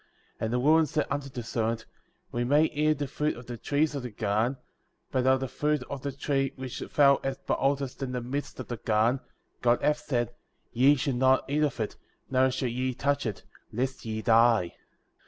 8. 0.39 0.45
And 0.45 0.53
the 0.53 0.59
woman 0.59 0.87
said 0.87 1.05
unto 1.11 1.29
the 1.29 1.43
serpent: 1.43 1.85
We 2.31 2.43
may 2.43 2.63
eat 2.63 2.87
of 2.93 2.97
the 2.97 3.07
fruit 3.07 3.37
of 3.37 3.45
the 3.45 3.55
trees 3.55 3.93
of 3.93 4.01
the 4.01 4.09
garden; 4.09 4.53
9. 4.53 4.61
But 5.23 5.27
of 5.27 5.39
the 5.41 5.47
fruit 5.47 5.83
of 5.91 6.01
the 6.01 6.11
tree 6.11 6.53
which 6.55 6.79
thou 6.79 7.17
behold 7.45 7.83
est 7.83 8.01
in 8.01 8.11
the 8.11 8.19
midst 8.19 8.59
of 8.59 8.67
the 8.69 8.77
garden, 8.77 9.19
God 9.61 9.79
hath 9.83 9.99
said— 9.99 10.33
Ye 10.73 10.95
shall 10.95 11.13
not 11.13 11.47
eat 11.47 11.61
of 11.61 11.79
it, 11.79 11.97
neither 12.31 12.49
shall 12.49 12.67
ye 12.69 12.95
touch 12.95 13.27
it, 13.27 13.43
lest 13.71 14.03
ye 14.03 14.23
die. 14.23 14.73